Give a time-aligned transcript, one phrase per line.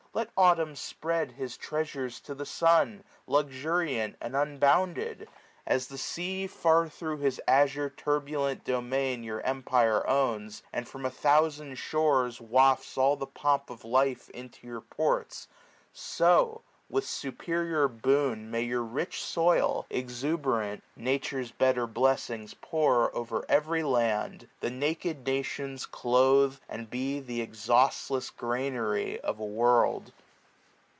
[0.13, 3.05] Let Autumn spread his treasures to the sun.
[3.27, 5.29] Luxuriant and unbounded:
[5.65, 11.05] As the sea, Far thro' his azure turbulent domain, 70 Your empire owns; and from
[11.05, 15.47] a thousand shores Wafts all the pomp of life into your ports;
[15.93, 19.85] So with superior boon may your rich soil.
[19.89, 27.21] Exuberant, Nature's better bleffings pour O'er every land; the naked nations cloathe; 75 And be
[27.21, 30.11] th' exhaustless granary of a world.